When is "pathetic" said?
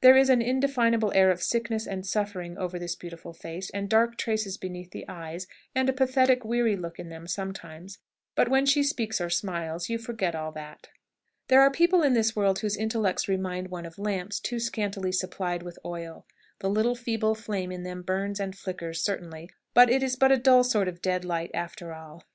5.92-6.42